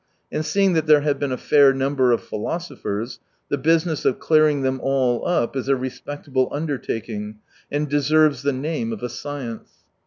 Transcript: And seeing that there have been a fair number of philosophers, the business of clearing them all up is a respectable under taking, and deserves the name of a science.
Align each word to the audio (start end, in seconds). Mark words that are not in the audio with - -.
And 0.31 0.43
seeing 0.43 0.73
that 0.73 0.87
there 0.87 1.01
have 1.01 1.19
been 1.19 1.31
a 1.31 1.37
fair 1.37 1.73
number 1.75 2.11
of 2.11 2.23
philosophers, 2.23 3.19
the 3.49 3.57
business 3.59 4.03
of 4.03 4.17
clearing 4.17 4.63
them 4.63 4.79
all 4.81 5.27
up 5.27 5.55
is 5.55 5.67
a 5.69 5.75
respectable 5.75 6.49
under 6.51 6.79
taking, 6.79 7.37
and 7.71 7.87
deserves 7.87 8.41
the 8.41 8.51
name 8.51 8.91
of 8.93 9.03
a 9.03 9.09
science. 9.09 9.69